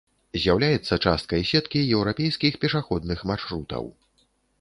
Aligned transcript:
З'яўляецца 0.43 0.95
часткай 1.09 1.43
сеткі 1.49 1.81
еўрапейскіх 1.97 2.57
пешаходных 2.65 3.19
маршрутаў. 3.33 3.85